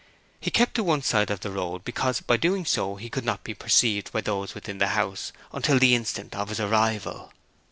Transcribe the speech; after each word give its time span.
He 0.39 0.49
kept 0.49 0.73
to 0.73 0.83
one 0.83 1.03
side 1.03 1.29
of 1.29 1.41
the 1.41 1.51
road 1.51 1.83
because 1.83 2.21
by 2.21 2.33
so 2.33 2.37
doing 2.39 2.65
he 2.65 3.07
could 3.11 3.23
not 3.23 3.43
be 3.43 3.53
perceived 3.53 4.11
by 4.11 4.21
those 4.21 4.55
within 4.55 4.79
the 4.79 4.87
house 4.97 5.31
until 5.51 5.77
the 5.77 5.93
instant 5.93 6.33
of 6.35 6.49
his 6.49 6.59
arrival. 6.59 7.31